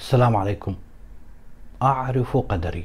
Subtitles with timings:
[0.00, 0.74] السلام عليكم.
[1.82, 2.84] أعرف قدري.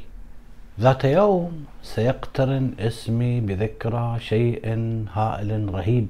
[0.79, 4.67] ذات يوم سيقترن اسمي بذكرى شيء
[5.13, 6.07] هائل رهيب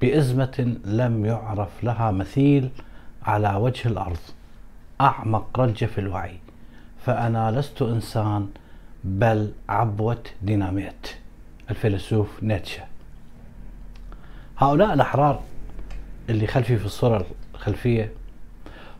[0.00, 2.70] بأزمة لم يعرف لها مثيل
[3.22, 4.18] على وجه الأرض
[5.00, 6.38] أعمق رجة في الوعي.
[7.04, 8.48] فأنا لست إنسان
[9.04, 11.08] بل عبوة ديناميت.
[11.70, 12.82] الفيلسوف نيتشه.
[14.58, 15.40] هؤلاء الأحرار
[16.30, 18.12] اللي خلفي في الصورة الخلفية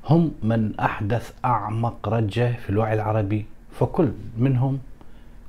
[0.06, 3.46] هم من أحدث أعمق رجة في الوعي العربي.
[3.72, 4.78] فكل منهم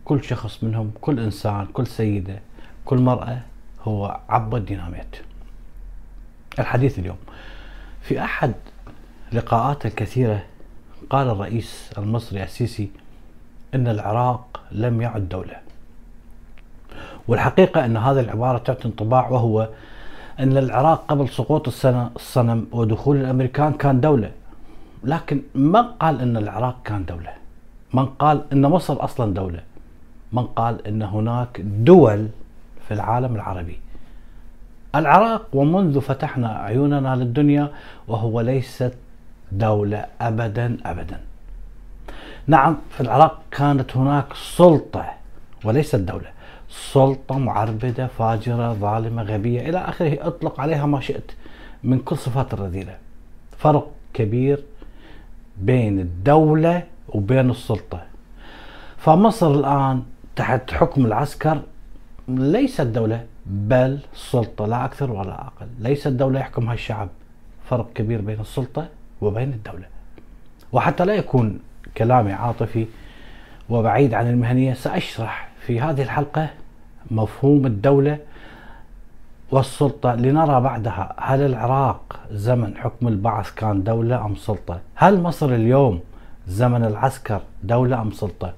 [0.06, 2.40] كل شخص منهم كل إنسان كل سيدة
[2.86, 3.40] كل مرأة
[3.84, 5.16] هو عبد ديناميت
[6.60, 7.18] الحديث اليوم.
[8.02, 8.54] في أحد
[9.32, 10.44] لقاءاته الكثيرة
[11.10, 12.92] قال الرئيس المصري السيسي
[13.74, 15.56] أن العراق لم يعد دولة.
[17.28, 19.70] والحقيقة أن هذه العبارة تعطي انطباع وهو
[20.40, 24.32] أن العراق قبل سقوط الصنم ودخول الأمريكان كان دولة.
[25.04, 27.34] لكن من قال إن العراق كان دولة؟
[27.94, 29.64] من قال إن مصر أصلا دولة؟
[30.34, 32.28] من قال إن هناك دول
[32.88, 33.80] في العالم العربي.
[34.96, 37.72] العراق ومنذ فتحنا عيوننا للدنيا
[38.08, 38.94] وهو ليست
[39.52, 41.20] دولة أبدا أبدا.
[42.48, 45.06] نعم في العراق كانت هناك سلطة
[45.64, 46.30] وليست دولة.
[46.70, 51.32] سلطة معربدة فاجرة ظالمة غبية إلى آخره أطلق عليها ما شئت
[51.84, 52.98] من كل صفات الرذيلة.
[53.58, 54.64] فرق كبير
[55.62, 58.02] بين الدولة وبين السلطة.
[58.98, 60.04] فمصر الآن
[60.36, 61.62] تحت حكم العسكر
[62.28, 65.68] ليست دولة بل سلطة لا أكثر ولا أقل.
[65.80, 67.10] ليست دولة يحكمها الشعب.
[67.70, 68.88] فرق كبير بين السلطة
[69.22, 69.86] وبين الدولة.
[70.72, 71.60] وحتى لا يكون
[71.98, 72.88] كلامي عاطفي
[73.70, 76.50] وبعيد عن المهنية سأشرح في هذه الحلقة
[77.12, 78.18] مفهوم الدولة
[79.52, 86.00] والسلطة لنرى بعدها هل العراق زمن حكم البعث كان دولة أم سلطة؟ هل مصر اليوم
[86.48, 88.54] زمن العسكر دولة أم سلطة؟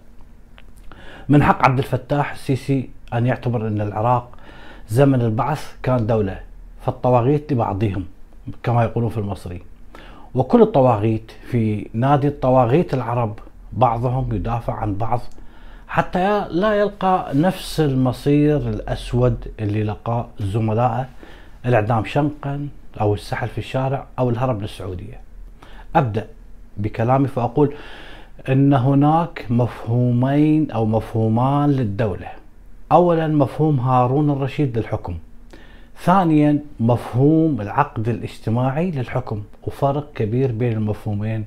[1.29, 4.29] من حق عبد الفتاح السيسي أن يعتبر أن العراق
[4.89, 6.39] زمن البعث كان دولة
[6.85, 8.05] فالطواغيت لبعضهم
[8.63, 9.61] كما يقولون في المصري.
[10.35, 13.39] وكل الطواغيت في نادي الطواغيت العرب
[13.73, 15.19] بعضهم يدافع عن بعض
[15.89, 21.07] حتى لا يلقى نفس المصير الأسود اللي لقاه زملائه
[21.65, 22.67] الإعدام شنقا
[23.01, 25.19] أو السحل في الشارع أو الهرب للسعودية.
[25.95, 26.27] أبدأ
[26.77, 27.73] بكلامي فأقول
[28.49, 32.27] أن هناك مفهومين أو مفهومان للدولة.
[32.91, 35.17] أولا مفهوم هارون الرشيد للحكم.
[36.03, 41.45] ثانيا مفهوم العقد الاجتماعي للحكم وفرق كبير بين المفهومين.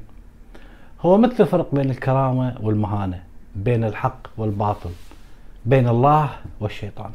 [1.01, 3.32] هو مثل الفرق بين الكرامة والمهانة.
[3.57, 4.91] بين الحق والباطل
[5.67, 6.31] بين الله
[6.61, 7.11] والشيطان.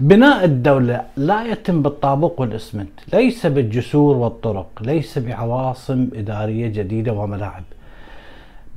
[0.00, 7.62] بناء الدولة لا يتم بالطابق والإسمنت ليس بالجسور والطرق ليس بعواصم إدارية جديدة وملاعب.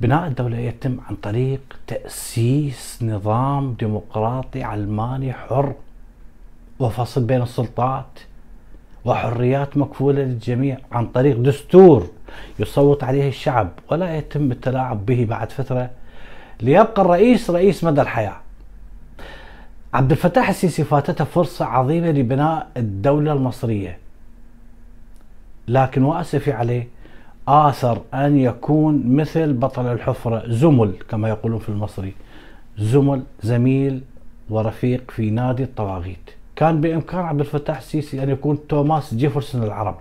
[0.00, 5.74] بناء الدولة يتم عن طريق تأسيس نظام ديمقراطي علماني حر
[6.80, 8.18] وفصل بين السلطات
[9.04, 12.10] وحريات مكفولة للجميع عن طريق دستور
[12.58, 15.90] يصوت عليه الشعب ولا يتم التلاعب به بعد فترة
[16.60, 18.36] ليبقى الرئيس رئيس مدى الحياة.
[19.94, 23.98] عبد الفتاح السيسي فاتته فرصة عظيمة لبناء الدولة المصرية.
[25.68, 26.88] لكن وأسفي عليه
[27.48, 32.12] آثر أن يكون مثل بطل الحفرة زمل كما يقولون في المصري.
[32.78, 34.02] زمل زميل
[34.50, 36.30] ورفيق في نادي الطواغيت.
[36.56, 39.96] كان بإمكان عبد الفتاح السيسي أن يكون توماس جيفرسون العرب.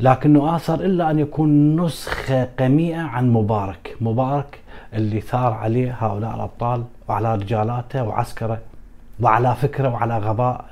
[0.00, 3.96] لكنه آثر إلا أن يكون نسخة قميئة عن مبارك.
[4.00, 4.58] مبارك
[4.94, 8.58] اللي ثار عليه هؤلاء الأبطال وعلى رجالاته وعسكره
[9.20, 10.64] وعلى فكره وعلى غباء.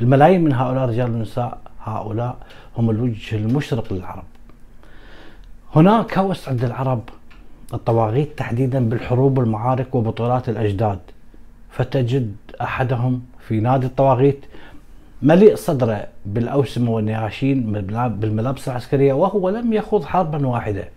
[0.00, 2.36] الملايين من هؤلاء الرجال والنساء هؤلاء
[2.78, 4.24] هم الوجه المشرق للعرب.
[5.76, 7.02] هناك هوس عند العرب
[7.74, 10.98] الطواغيت تحديدا بالحروب والمعارك وبطولات الأجداد.
[11.70, 14.44] فتجد أحدهم في نادي الطواغيت
[15.24, 17.72] مليء صدره بالأوسمة والنياشين
[18.08, 20.88] بالملابس العسكرية وهو لم يخوض حربا واحدة.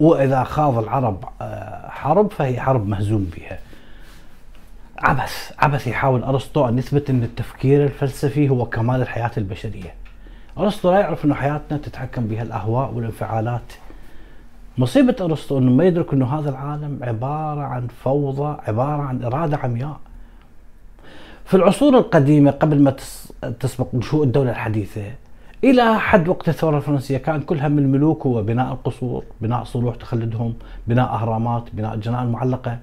[0.00, 3.58] وإذا خاض العرب آه، حرب فهي حرب مهزوم بها.
[4.98, 9.94] عبث عبث يحاول أرسطو أن يثبت أن التفكير الفلسفي هو كمال الحياة البشرية.
[10.58, 13.72] أرسطو لا يعرف أن حياتنا تتحكم بها الأهواء والانفعالات.
[14.78, 19.96] مصيبة أرسطو أنه ما يدرك أنه هذا العالم عبارة عن فوضى عبارة عن إرادة عمياء.
[21.46, 22.96] في العصور القديمة قبل ما
[23.60, 25.02] تسبق نشوء الدولة الحديثة
[25.64, 30.54] إلى حد وقت الثورة الفرنسية كان كل هم الملوك هو بناء القصور بناء صلوح تخلدهم
[30.86, 32.78] بناء أهرامات بناء الجنائن المعلقة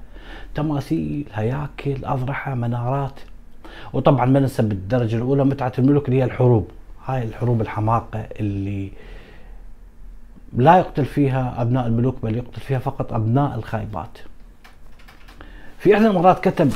[0.55, 3.19] تماثيل هياكل أضرحة منارات.
[3.93, 6.67] وطبعا ما ننسى بالدرجة الأولى متعة الملوك اللي هي الحروب.
[7.05, 8.91] هاي الحروب الحماقة اللي
[10.57, 14.17] لا يقتل فيها أبناء الملوك بل يقتل فيها فقط أبناء الخايبات.
[15.79, 16.73] في إحدى المرات كتب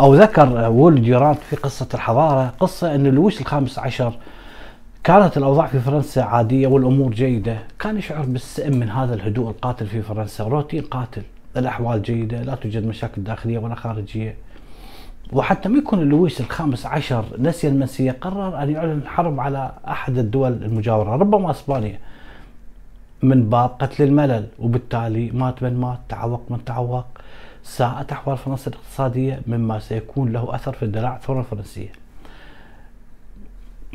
[0.00, 4.12] أو ذكر وول ديورانت في قصة الحضارة قصة أن لويس الخامس عشر
[5.04, 7.58] كانت الأوضاع في فرنسا عادية والأمور جيدة.
[7.78, 10.44] كان يشعر بالسئم من هذا الهدوء القاتل في فرنسا.
[10.44, 11.22] روتين قاتل
[11.56, 14.36] الأحوال جيدة لا توجد مشاكل داخلية ولا خارجية.
[15.32, 20.52] وحتى ما يكون لويس الخامس عشر نسي المنسية قرر أن يعلن الحرب على أحد الدول
[20.52, 21.98] المجاورة ربما إسبانيا.
[23.22, 27.06] من باب قتل الملل وبالتالي مات من مات تعوق من تعوق.
[27.66, 31.88] ساءت أحوال فرنسا الاقتصادية مما سيكون له أثر في اندلاع الثورة الفرنسية.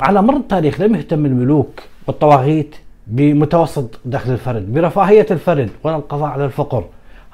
[0.00, 2.76] على مر التاريخ لم يهتم الملوك والطواغيت
[3.06, 6.84] بمتوسط دخل الفرد برفاهية الفرد ولا القضاء على الفقر.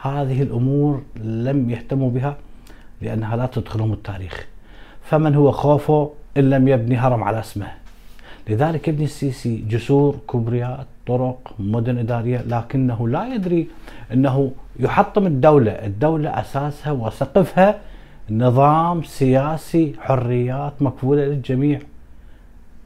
[0.02, 2.36] هذه الأمور لم يهتموا بها
[3.02, 4.46] لأنها لا تدخلهم التاريخ.
[5.02, 7.66] فمن هو خوفه إن لم يبني هرم على اسمه؟
[8.48, 13.68] لذلك يبني السيسي جسور كبريات طرق مدن إدارية لكنه لا يدري
[14.12, 15.72] أنه يحطم الدولة.
[15.72, 17.80] الدولة أساسها وسقفها
[18.30, 21.80] نظام سياسي حريات مكفولة للجميع.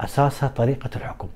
[0.01, 1.29] أساسها طريقة الحكم.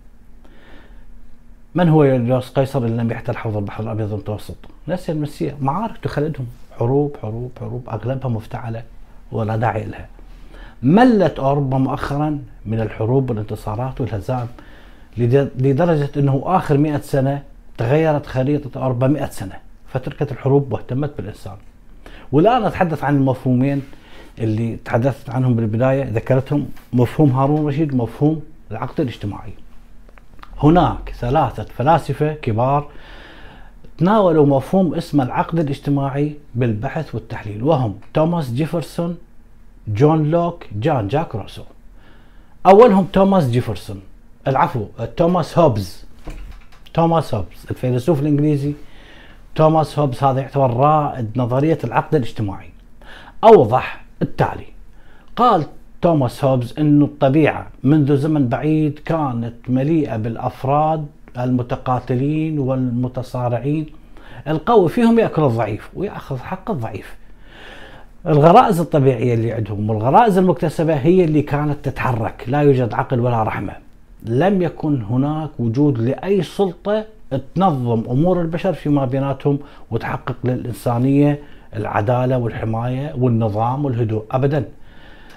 [1.75, 4.56] من هو يوليوس قيصر إن لم يحتل حوض البحر الأبيض المتوسط؟
[4.88, 5.55] نسي المسيح.
[5.61, 6.46] معارك تخلدهم.
[6.78, 7.88] حروب حروب حروب.
[7.88, 8.82] أغلبها مفتعلة
[9.32, 10.08] ولا داعي لها
[10.82, 14.46] ملت أوروبا مؤخرا من الحروب والانتصارات والهزائم
[15.58, 17.43] لدرجة أنه آخر مئة سنة
[17.78, 19.55] تغيرت خريطة أوروبا مئة سنة
[19.88, 21.56] فتركت الحروب واهتمت بالإنسان.
[22.32, 23.82] والآن أتحدث عن المفهومين
[24.38, 29.52] اللي تحدثت عنهم بالبداية ذكرتهم مفهوم هارون رشيد ومفهوم العقد الاجتماعي.
[30.58, 32.88] هناك ثلاثة فلاسفة كبار
[33.99, 39.17] تناولوا مفهوم اسمه العقد الاجتماعي بالبحث والتحليل وهم توماس جيفرسون
[39.88, 41.62] جون لوك جان جاك روسو
[42.67, 44.00] أولهم توماس جيفرسون.
[44.49, 44.87] العفو
[45.17, 46.05] توماس هوبز.
[46.94, 48.75] توماس هوبز الفيلسوف الإنجليزي.
[49.55, 52.71] توماس هوبز هذا يعتبر رائد نظرية العقد الاجتماعي.
[53.44, 54.67] أوضح التالي.
[55.37, 55.67] قال
[56.03, 61.06] توماس هوبز أن الطبيعة منذ زمن بعيد كانت مليئة بالأفراد
[61.38, 63.87] المتقاتلين والمتصارعين.
[64.49, 67.17] القوي فيهم يأكل الضعيف ويأخذ حق الضعيف.
[68.26, 73.72] الغرائز الطبيعية اللي عندهم والغرائز المكتسبة هي اللي كانت تتحرك لا يوجد عقل ولا رحمة.
[74.22, 77.04] لم يكن هناك وجود لأي سلطة
[77.54, 79.58] تنظم أمور البشر فيما بيناتهم
[79.90, 81.38] وتحقق للإنسانية
[81.76, 84.24] العدالة والحماية والنظام والهدوء.
[84.30, 84.64] أبدا.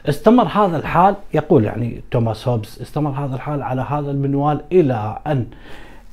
[0.09, 5.45] استمر هذا الحال يقول يعني توماس هوبز استمر هذا الحال على هذا المنوال إلى أن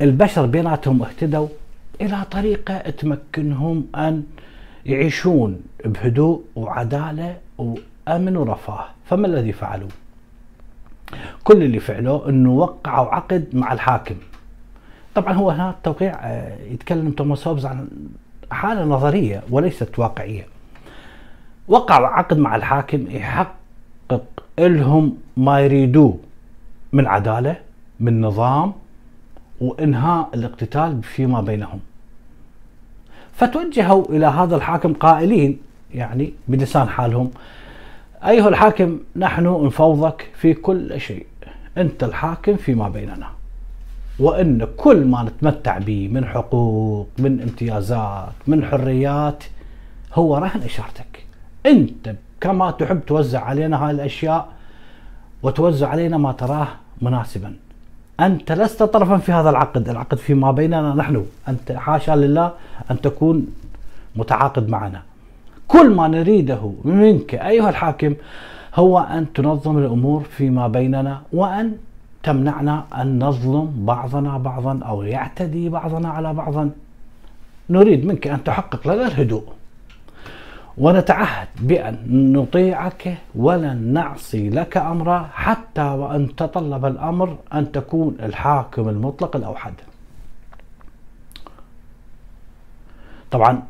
[0.00, 1.48] البشر بيناتهم اهتدوا
[2.00, 4.22] إلى طريقة تمكنهم أن
[4.86, 8.84] يعيشون بهدوء وعدالة وأمن ورفاه.
[9.06, 9.88] فما الذي فعلوا؟
[11.44, 14.14] كل اللي فعلوه أنه وقعوا عقد مع الحاكم.
[15.14, 17.88] طبعا هو هنا التوقيع آه، يتكلم توماس هوبز عن
[18.50, 20.46] حالة نظرية وليست واقعية.
[21.68, 24.24] وقع عقد مع الحاكم يحقق
[24.58, 26.18] لهم ما يريدوه
[26.92, 27.56] من عدالة
[28.00, 28.72] من نظام
[29.60, 31.80] وإنهاء الاقتتال فيما بينهم.
[33.36, 35.58] فتوجهوا إلى هذا الحاكم قائلين
[35.94, 37.30] يعني بلسان حالهم
[38.26, 41.26] أيها الحاكم نحن نفوضك في كل شيء
[41.78, 43.28] أنت الحاكم فيما بيننا
[44.18, 49.44] وإن كل ما نتمتع به من حقوق من امتيازات من حريات
[50.14, 51.24] هو رهن إشارتك.
[51.66, 54.48] أنت كما تحب توزع علينا هاي الأشياء
[55.42, 56.68] وتوزع علينا ما تراه
[57.02, 57.56] مناسبا.
[58.20, 59.88] أنت لست طرفا في هذا العقد.
[59.88, 61.26] العقد فيما بيننا نحن.
[61.48, 62.52] أنت حاشا لله
[62.90, 63.46] أن تكون
[64.16, 65.02] متعاقد معنا.
[65.68, 68.14] كل ما نريده منك أيها الحاكم
[68.74, 71.76] هو أن تنظم الأمور فيما بيننا وأن
[72.22, 76.68] تمنعنا أن نظلم بعضنا بعضا أو يعتدي بعضنا على بعض
[77.70, 79.44] نريد منك أن تحقق لنا الهدوء.
[80.78, 89.36] ونتعهد بأن نطيعك ولن نعصي لك أمرا حتى وأن تطلب الأمر أن تكون الحاكم المطلق
[89.36, 89.74] الأوحد.
[93.30, 93.62] طبعا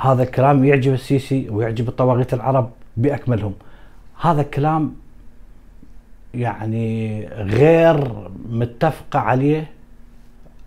[0.00, 3.54] هذا الكلام يعجب السيسي ويعجب الطواغيت العرب بأكملهم.
[4.20, 4.94] هذا الكلام
[6.34, 9.70] يعني غير متفقة عليه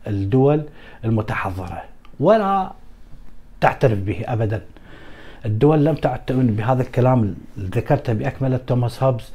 [0.07, 0.63] الدول
[1.05, 1.81] المتحضرة
[2.19, 2.71] ولا
[3.61, 4.61] تعترف به أبدا.
[5.45, 9.31] الدول لم تعترف بهذا الكلام اللي ذكرته بأكمله توماس هوبز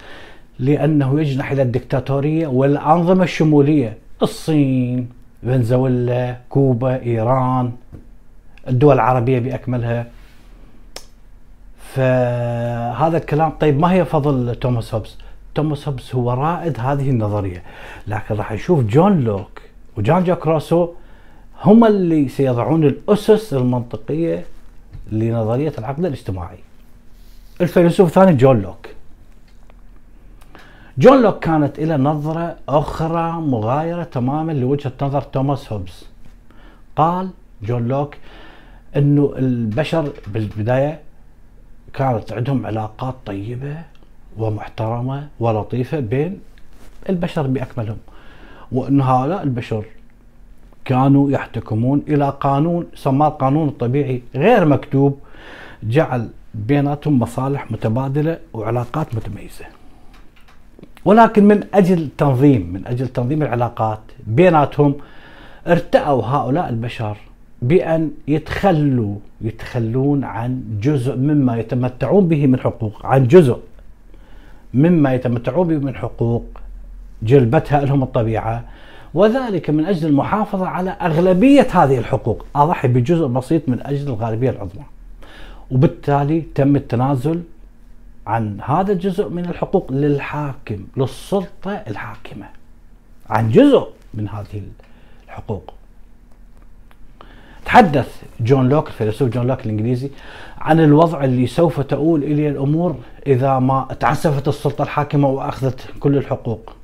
[0.58, 5.08] لأنه يجنح إلى الدكتاتورية والأنظمة الشمولية الصين
[5.42, 7.72] فنزويلا كوبا إيران
[8.68, 10.06] الدول العربية بأكملها.
[11.94, 15.18] فهذا الكلام طيب ما هي فضل توماس هوبز
[15.54, 17.62] توماس هوبز هو رائد هذه النظرية
[18.06, 19.60] لكن راح نشوف جون لوك
[19.96, 20.88] وجان جاك روسو
[21.62, 24.44] هم اللي سيضعون الأسس المنطقية
[25.12, 26.58] لنظرية العقد الاجتماعي.
[27.60, 28.86] الفيلسوف الثاني جون لوك.
[30.98, 36.04] جون لوك كانت له نظرة أخرى مغايرة تماما لوجهة نظر توماس هوبز.
[36.96, 37.30] قال
[37.62, 38.14] جون لوك
[38.96, 41.00] أنه البشر بالبداية
[41.92, 43.76] كانت عندهم علاقات طيبة
[44.36, 46.40] ومحترمة ولطيفة بين
[47.08, 47.98] البشر بأكملهم
[48.72, 49.84] وأن هؤلاء البشر
[50.88, 55.18] كانوا يحتكمون إلى قانون سماه القانون الطبيعي غير مكتوب
[55.83, 59.64] جعل بيناتهم مصالح متبادلة وعلاقات متميزة.
[61.04, 64.95] ولكن من أجل تنظيم من أجل تنظيم العلاقات بيناتهم
[65.66, 67.16] ارتأوا هؤلاء البشر
[67.62, 73.59] بأن يتخلوا يتخلون عن جزء مما يتمتعون به من حقوق عن جزء
[74.75, 76.45] مما يتمتعون به من حقوق
[77.23, 78.64] جلبتها لهم الطبيعة.
[79.14, 82.46] وذلك من أجل المحافظة على أغلبية هذه الحقوق.
[82.56, 84.84] أضحي بجزء بسيط من أجل الغالبية العظمى.
[85.70, 87.42] وبالتالي تم التنازل
[88.26, 92.46] عن هذا الجزء من الحقوق للحاكم للسلطة الحاكمة.
[93.30, 94.62] عن جزء من هذه
[95.28, 95.74] الحقوق.
[97.64, 100.10] تحدث جون لوك الفيلسوف جون لوك الإنجليزي
[100.58, 102.96] عن الوضع اللي سوف تؤول إليه الأمور
[103.26, 106.77] إذا ما تعسفت السلطة الحاكمة وأخذت كل الحقوق.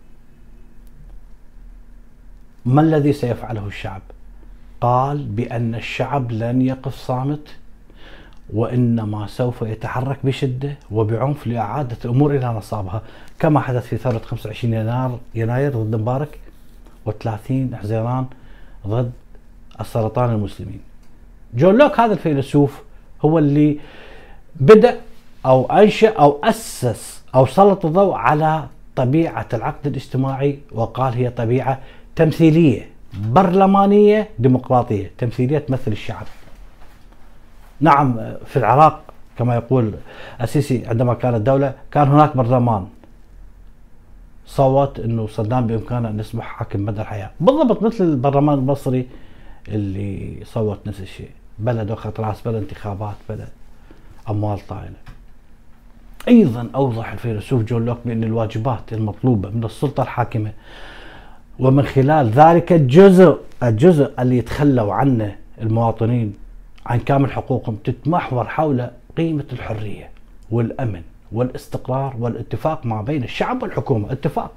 [2.67, 4.03] ما الذي سيفعله الشعب؟
[4.81, 7.49] قال بأن الشعب لن يقف صامت
[8.53, 13.03] وإنما سوف يتحرك بشدة وبعنف لإعادة الأمور إلى نصابها
[13.39, 16.39] كما حدث في ثورة 25 يناير يناير ضد مبارك
[17.09, 18.27] و30 حزيران
[18.87, 19.13] ضد
[19.81, 20.81] السرطان المسلمين.
[21.55, 22.83] جون لوك هذا الفيلسوف
[23.25, 23.79] هو اللي
[24.57, 25.01] بدأ
[25.47, 28.67] أو أنشأ أو أسس أو سلط الضوء على
[28.97, 31.79] طبيعة العقد الاجتماعي وقال هي طبيعة
[32.17, 36.27] تمثيلية برلمانية ديمقراطية تمثيلية تمثل الشعب.
[37.81, 39.03] نعم في العراق
[39.39, 39.95] كما يقول
[40.41, 42.87] السيسي عندما كانت دولة كان هناك برلمان.
[44.47, 49.09] صوت إنه صدام بإمكانه أن يصبح حاكم مدى الحياة، بالضبط مثل البرلمان المصري
[49.69, 53.49] اللي صوت نفس الشيء، بلد اخذت راس بلد انتخابات بلد
[54.31, 54.97] أموال طائله.
[56.29, 60.53] أيضا أوضح الفيلسوف جون لوك بان الواجبات المطلوبة من السلطة الحاكمة
[61.59, 66.35] ومن خلال ذلك الجزء الجزء اللي يتخلوا عنه المواطنين
[66.87, 70.11] عن كامل حقوقهم تتمحور حول قيمة الحرية
[70.51, 74.13] والأمن والاستقرار والاتفاق ما بين الشعب والحكومة.
[74.13, 74.53] اتفاق.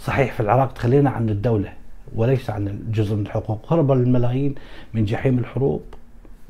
[0.00, 1.72] صحيح في العراق تخلينا عن الدولة
[2.14, 3.72] وليس عن الجزء من الحقوق.
[3.72, 4.54] هرب الملايين
[4.94, 5.82] من جحيم الحروب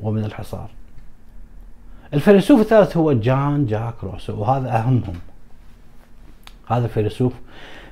[0.01, 0.71] ومن الحصار.
[2.15, 5.15] الفيلسوف الثالث هو جان جاك روسو وهذا أهمهم.
[6.67, 7.33] هذا الفيلسوف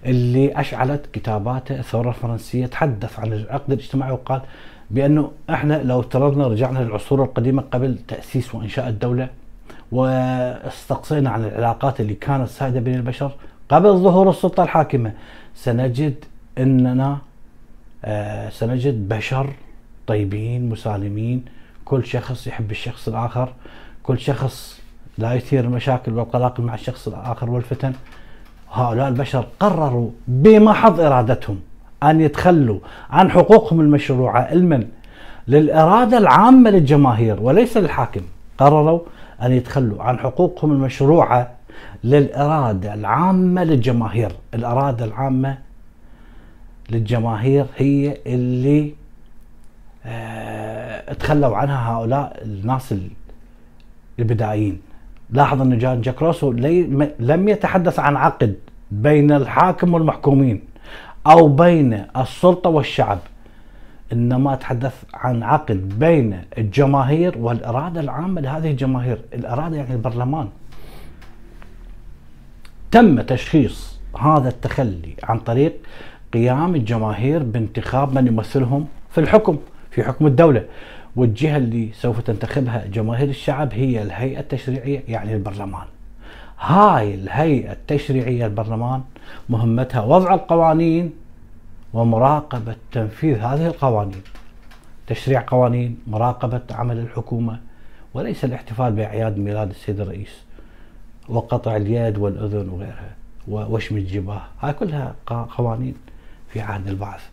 [0.06, 4.40] اللي أشعلت كتاباته الثورة الفرنسية تحدث عن العقد الاجتماعي وقال
[4.90, 9.28] بأنه إحنا لو افترضنا رجعنا للعصور القديمة قبل تأسيس وإنشاء الدولة
[9.92, 13.32] واستقصينا عن العلاقات اللي كانت سائدة بين البشر
[13.68, 15.12] قبل ظهور السلطة الحاكمة
[15.54, 16.24] سنجد
[16.58, 17.18] إننا
[18.04, 19.50] آه سنجد بشر
[20.06, 21.44] طيبين مسالمين.
[21.84, 23.52] كل شخص يحب الشخص الآخر
[24.02, 24.80] كل شخص
[25.18, 27.92] لا يثير المشاكل والقلاقل مع الشخص الآخر والفتن.
[28.72, 31.60] هؤلاء البشر قرروا بمحض إرادتهم
[32.02, 32.78] أن يتخلوا
[33.10, 34.84] عن حقوقهم المشروعة علما.
[35.48, 38.20] للإرادة العامة للجماهير وليس للحاكم
[38.58, 39.00] قرروا
[39.42, 41.50] أن يتخلوا عن حقوقهم المشروعة
[42.04, 44.32] للإرادة العامة للجماهير.
[44.54, 45.58] الإرادة العامة
[46.90, 48.94] للجماهير هي اللي
[50.06, 52.94] آه تخلوا عنها هؤلاء الناس
[54.18, 54.80] البدائيين.
[55.32, 56.52] لاحظ أن جان جاك روسو
[57.20, 58.54] لم يتحدث عن عقد
[58.90, 60.60] بين الحاكم والمحكومين
[61.26, 63.18] أو بين السلطة والشعب
[64.12, 69.18] إنما أتحدث عن عقد بين الجماهير والإرادة العامة لهذه الجماهير.
[69.34, 70.48] الإرادة يعني البرلمان.
[72.90, 75.72] تم تشخيص هذا التخلي عن طريق
[76.32, 79.58] قيام الجماهير بانتخاب من يمثلهم في الحكم
[79.90, 80.64] في حكم الدولة.
[81.16, 85.86] والجهة اللي سوف تنتخبها جماهير الشعب هي الهيئة التشريعية يعني البرلمان.
[86.60, 89.02] هاي الهيئة التشريعية البرلمان
[89.48, 91.12] مهمتها وضع القوانين
[91.92, 94.22] ومراقبة تنفيذ هذه القوانين.
[95.06, 97.60] تشريع قوانين مراقبة عمل الحكومة
[98.14, 100.42] وليس الاحتفال بأعياد ميلاد السيد الرئيس
[101.28, 103.14] وقطع اليد والأذن وغيرها
[103.48, 104.42] وشم الجباه.
[104.60, 105.94] هاي كلها قوانين
[106.48, 107.31] في عهد البعث.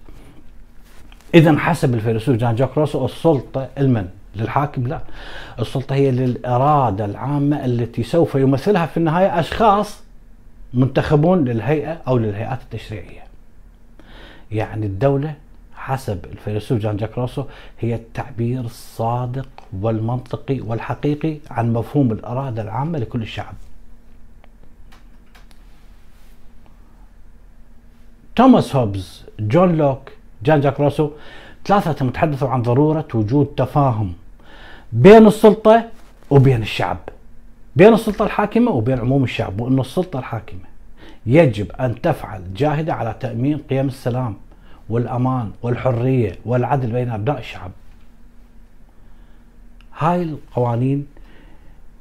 [1.33, 5.01] إذا حسب الفيلسوف جان جاك روسو السلطة المن للحاكم لا.
[5.59, 9.99] السلطة هي للإرادة العامة التي سوف يمثلها في النهاية أشخاص
[10.73, 13.23] منتخبون للهيئة أو للهيئات التشريعية.
[14.51, 15.33] يعني الدولة
[15.75, 17.43] حسب الفيلسوف جان جاك روسو
[17.79, 19.49] هي التعبير الصادق
[19.81, 23.53] والمنطقي والحقيقي عن مفهوم الإرادة العامة لكل الشعب.
[28.35, 30.11] توماس هوبز جون لوك
[30.43, 31.11] جان جاك روسو
[31.65, 34.13] ثلاثة تحدثوا عن ضرورة وجود تفاهم
[34.93, 35.83] بين السلطة
[36.29, 36.97] وبين الشعب.
[37.75, 40.59] بين السلطة الحاكمة وبين عموم الشعب وأن السلطة الحاكمة
[41.25, 44.35] يجب أن تفعل جاهدة على تأمين قيم السلام
[44.89, 47.71] والأمان والحرية والعدل بين أبناء الشعب.
[49.97, 51.07] هاي القوانين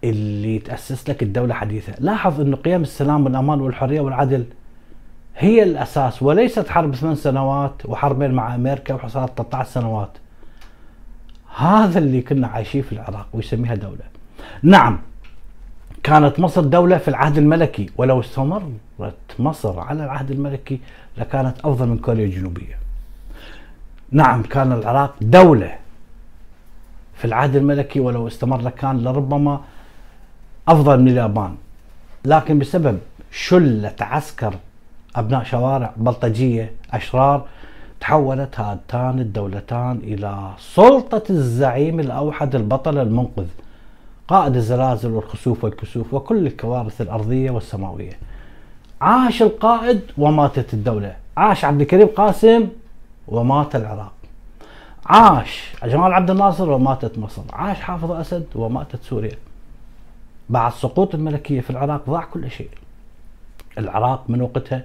[0.04, 1.94] اللي تأسس لك الدولة حديثة.
[1.98, 4.44] لاحظ أن قيم السلام والأمان والحرية والعدل
[5.38, 10.10] هي الأساس وليست حرب ثمان سنوات وحربين مع أمريكا وحصلت 13 سنوات.
[11.56, 14.04] هذا اللي كنا عايشين في العراق ويسميها دولة.
[14.62, 14.98] نعم
[16.02, 18.72] كانت مصر دولة في العهد الملكي ولو استمرت
[19.38, 20.80] مصر على العهد الملكي
[21.18, 22.78] لكانت أفضل من كوريا الجنوبية.
[24.10, 25.78] نعم كان العراق دولة
[27.14, 29.60] في العهد الملكي ولو استمر لكان لربما
[30.68, 31.56] أفضل من اليابان.
[32.24, 32.98] لكن بسبب
[33.30, 34.54] شلة عسكر
[35.18, 37.44] أبناء شوارع بلطجية أشرار
[38.00, 43.46] تحولت هاتان الدولتان إلى سلطة الزعيم الأوحد البطل المنقذ
[44.28, 48.18] قائد الزلازل والخسوف والكسوف وكل الكوارث الأرضية والسماوية.
[49.00, 51.16] عاش القائد وماتت الدولة.
[51.36, 52.68] عاش عبد الكريم قاسم
[53.28, 54.12] ومات العراق.
[55.06, 57.42] عاش جمال عبد الناصر وماتت مصر.
[57.52, 59.36] عاش حافظ أسد وماتت سوريا.
[60.48, 62.70] بعد سقوط الملكية في العراق ضاع كل شيء.
[63.78, 64.84] العراق من وقتها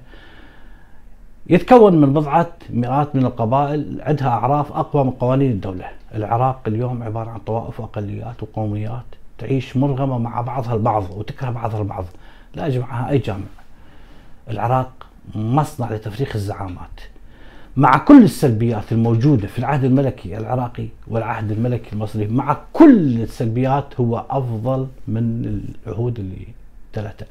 [1.47, 5.89] يتكون من بضعة مئات من القبائل عندها أعراف أقوى من قوانين الدولة.
[6.15, 9.03] العراق اليوم عبارة عن طوائف وأقليات وقوميات
[9.38, 12.05] تعيش مرغمة مع بعضها البعض وتكره بعضها البعض.
[12.55, 13.45] لا يجمعها أي جامع.
[14.50, 14.91] العراق
[15.35, 17.01] مصنع لتفريخ الزعامات.
[17.77, 24.25] مع كل السلبيات الموجودة في العهد الملكي العراقي والعهد الملكي المصري مع كل السلبيات هو
[24.29, 26.47] أفضل من العهود اللي
[26.93, 27.27] تلتها.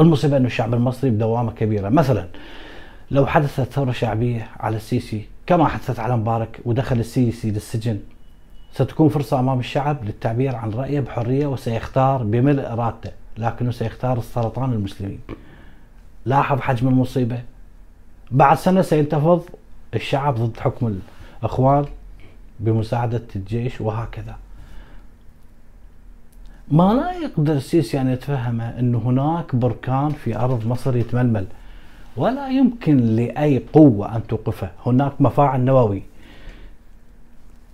[0.00, 1.88] المصيبة أن الشعب المصري بدوامة كبيرة.
[1.88, 2.26] مثلا
[3.10, 8.00] لو حدثت ثورة شعبية على السيسي كما حدثت على مبارك ودخل السيسي للسجن
[8.72, 15.20] ستكون فرصة أمام الشعب للتعبير عن رأيه بحرية وسيختار بملء إرادته لكنه سيختار السرطان المسلمين.
[16.24, 17.42] لاحظ حجم المصيبة؟
[18.30, 19.44] بعد سنة سينتفض
[19.94, 21.00] الشعب ضد حكم
[21.42, 21.84] الأخوان
[22.60, 24.36] بمساعدة الجيش وهكذا.
[26.70, 31.46] ما لا يقدر السيسي أن يتفهم أن هناك بركان في أرض مصر يتململ.
[32.20, 34.70] ولا يمكن لأي قوة أن توقفه.
[34.86, 36.02] هناك مفاعل نووي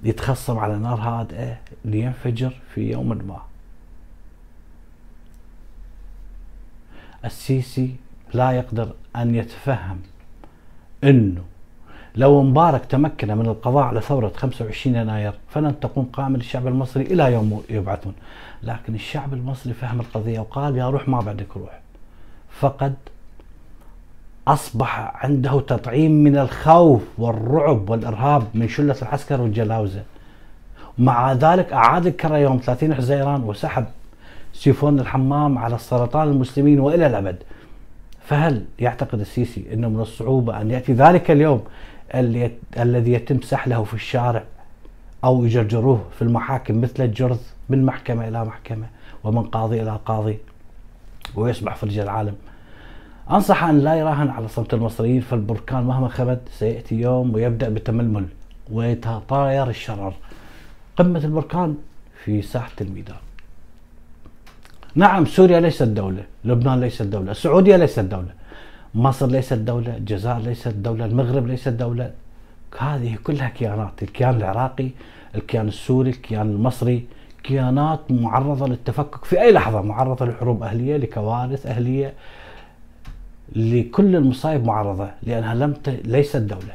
[0.03, 3.43] يتخصم على نار هادئة لينفجر في يوم ما.
[7.25, 7.95] السيسي
[8.35, 9.99] لا يقدر أن يتفهم
[11.05, 11.43] أنه
[12.17, 17.33] لو مبارك تمكن من القضاء على ثورة 25 يناير فلن تقوم قائمة للشعب المصري إلى
[17.33, 18.15] يوم يبعثون.
[18.63, 21.81] لكن الشعب المصري فهم القضية وقال يا روح ما بعدك روح.
[22.51, 22.95] فقد
[24.49, 30.03] أصبح عنده تطعيم من الخوف والرعب والإرهاب من شلة العسكر والجلاوزة.
[30.99, 33.87] مع ذلك أعاد الكرة يوم 30 حزيران وسحب
[34.53, 37.37] سيفون الحمام على السرطان المسلمين وإلى الأبد.
[38.27, 41.65] فهل يعتقد السيسي أنه من الصعوبة أن يأتي ذلك اليوم
[42.79, 44.43] الذي يتم سحله في الشارع
[45.25, 48.87] أو يجرجروه في المحاكم مثل الجرذ من محكمة إلى محكمة
[49.25, 50.39] ومن قاضي إلى قاضي
[51.35, 52.35] ويصبح فرج العالم؟
[53.31, 58.27] أنصح أن لا يراهن على صمت المصريين فالبركان مهما خبت سيأتي يوم ويبدأ بتململ
[58.73, 60.15] ويتطاير الشرر.
[60.97, 61.77] قمة البركان
[62.25, 63.17] في ساحة الميدان.
[64.95, 68.33] نعم سوريا ليست دولة لبنان ليست دولة السعودية ليست دولة
[68.95, 72.13] مصر ليست دولة الجزائر ليست دولة المغرب ليست دولة.
[72.79, 74.91] هذه كلها كيانات الكيان العراقي
[75.35, 77.07] الكيان السوري الكيان المصري
[77.43, 82.15] كيانات معرضة للتفكك في أي لحظة معرضة لحروب أهلية لكوارث أهلية.
[83.55, 85.89] لكل المصايب معرضة لأنها لم ت...
[85.89, 86.73] ليست دولة.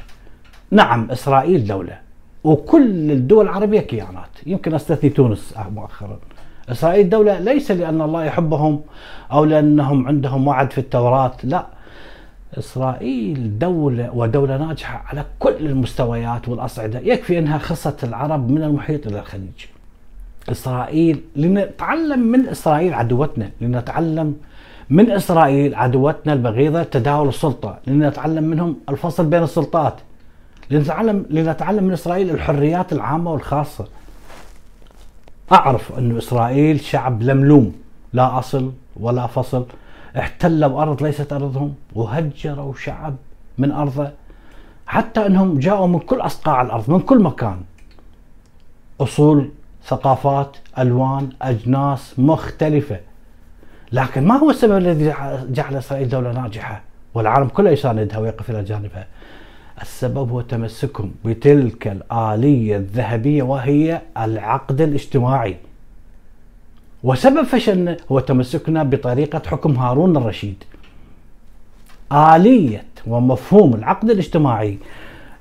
[0.70, 1.98] نعم إسرائيل دولة
[2.44, 4.30] وكل الدول العربية كيانات.
[4.46, 6.18] يمكن أستثني تونس مؤخرا.
[6.68, 8.80] إسرائيل دولة ليس لأن الله يحبهم
[9.32, 11.66] أو لأنهم عندهم وعد في التوراة لا.
[12.58, 16.98] إسرائيل دولة ودولة ناجحة على كل المستويات والأصعدة.
[16.98, 19.66] يكفي أنها خصت العرب من المحيط إلى الخليج.
[20.50, 24.36] إسرائيل لنتعلم من إسرائيل عدوتنا لنتعلم
[24.90, 29.94] من إسرائيل عدوتنا البغيضة تداول السلطة لنتعلم منهم الفصل بين السلطات
[30.70, 33.86] لنتعلم لنتعلم من إسرائيل الحريات العامة والخاصة.
[35.52, 37.74] أعرف أن إسرائيل شعب لملوم
[38.12, 39.66] لا أصل ولا فصل.
[40.18, 43.16] احتلوا أرض ليست أرضهم وهجروا شعب
[43.58, 44.10] من أرضه.
[44.86, 47.60] حتى أنهم جاءوا من كل أصقاع الأرض من كل مكان.
[49.00, 49.50] أصول
[49.84, 53.00] ثقافات ألوان أجناس مختلفة.
[53.92, 55.14] لكن ما هو السبب الذي
[55.50, 56.82] جعل إسرائيل دولة ناجحة؟
[57.14, 59.06] والعالم كله يساندها ويقف إلى جانبها.
[59.82, 65.56] السبب هو تمسكهم بتلك الآلية الذهبية وهي العقد الاجتماعي.
[67.02, 70.64] وسبب فشلنا هو تمسكنا بطريقة حكم هارون الرشيد.
[72.12, 74.78] آلية ومفهوم العقد الاجتماعي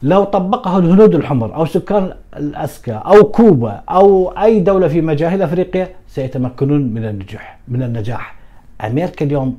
[0.04, 5.90] لو طبقه الهنود الحمر أو سكان الاسكا أو كوبا أو أي دولة في مجاهل أفريقيا
[6.08, 8.41] سيتمكنون من النجاح من النجاح.
[8.88, 9.58] أمريكا اليوم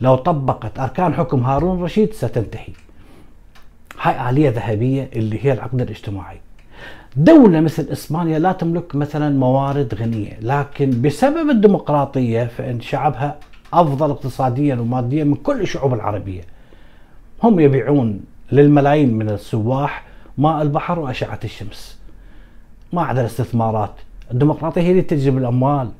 [0.00, 2.72] لو طبقت أركان حكم هارون الرشيد ستنتهي.
[4.00, 6.40] هاي آلية ذهبية اللي هي العقد الاجتماعي.
[7.16, 13.38] دولة مثل إسبانيا لا تملك مثلا موارد غنية لكن بسبب الديمقراطية فإن شعبها
[13.72, 16.42] أفضل اقتصاديا وماديا من كل الشعوب العربية.
[17.42, 18.20] هم يبيعون
[18.52, 20.04] للملايين من السواح
[20.38, 21.98] ماء البحر وأشعة الشمس.
[22.92, 23.94] ما عدا الاستثمارات.
[24.30, 25.90] الديمقراطية هي اللي تجذب الأموال.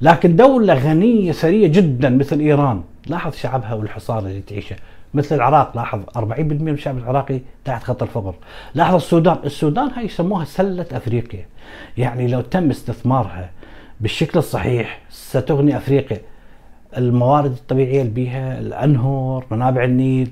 [0.00, 2.82] لكن دولة غنية ثرية جدا مثل إيران.
[3.06, 4.76] لاحظ شعبها والحصار اللي تعيشه.
[5.14, 8.34] مثل العراق لاحظ 40% من الشعب العراقي تحت خط الفقر.
[8.74, 9.36] لاحظ السودان.
[9.44, 11.46] السودان هاي يسموها سلة أفريقيا.
[11.98, 13.50] يعني لو تم استثمارها
[14.00, 16.18] بالشكل الصحيح ستغني أفريقيا.
[16.96, 20.30] الموارد الطبيعية اللي بيها الأنهر منابع النيل.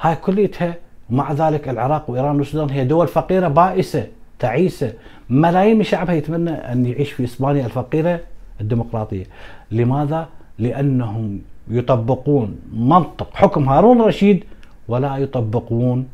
[0.00, 0.74] هاي كليتها.
[1.10, 4.06] ومع ذلك العراق وإيران والسودان هي دول فقيرة بائسة
[4.38, 4.92] تعيسة.
[5.30, 8.20] ملايين من شعبها يتمنى أن يعيش في إسبانيا الفقيرة.
[8.60, 9.24] الديمقراطية.
[9.70, 14.44] لماذا؟ لأنهم يطبقون منطق حكم هارون الرشيد
[14.88, 16.08] ولا يطبقون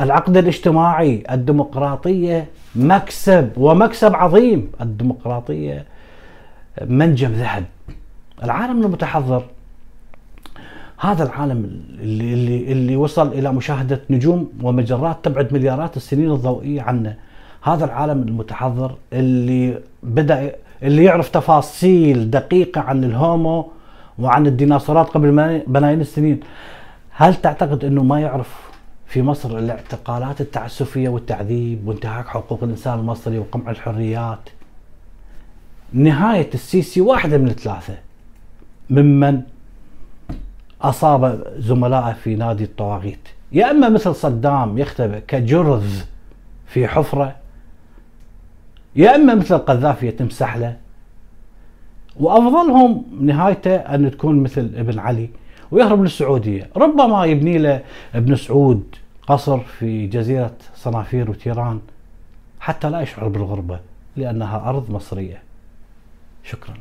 [0.00, 2.46] العقد الاجتماعي الديمقراطية
[2.76, 4.72] مكسب ومكسب عظيم.
[4.80, 5.84] الديمقراطية
[6.86, 7.64] منجم ذهب.
[8.44, 9.42] العالم المتحضر
[10.98, 17.16] هذا العالم اللي, اللي, اللي وصل إلى مشاهدة نجوم ومجرات تبعد مليارات السنين الضوئية عنا
[17.62, 20.52] هذا العالم المتحضر اللي بدأ
[20.84, 23.70] اللي يعرف تفاصيل دقيقة عن الهومو
[24.18, 25.32] وعن الديناصورات قبل
[25.66, 26.40] ملايين السنين.
[27.10, 28.54] هل تعتقد إنه ما يعرف
[29.06, 34.48] في مصر الاعتقالات التعسفية والتعذيب وانتهاك حقوق الإنسان المصري وقمع الحريات؟
[35.92, 37.94] نهاية السيسي واحدة من الثلاثة.
[38.90, 39.40] ممن
[40.82, 43.28] أصاب زملائه في نادي الطواغيت.
[43.52, 45.86] يا إما مثل صدام يختبئ كجرذ
[46.66, 47.43] في حفرة
[48.96, 50.76] يا إما مثل القذافي يتم سحله
[52.16, 55.28] وأفضلهم نهايته أن تكون مثل ابن علي
[55.70, 57.82] ويهرب للسعودية، ربما يبني له
[58.14, 61.80] ابن سعود قصر في جزيرة صنافير وتيران
[62.60, 63.80] حتى لا يشعر بالغربة
[64.16, 65.42] لأنها أرض مصرية.
[66.44, 66.74] شكرا.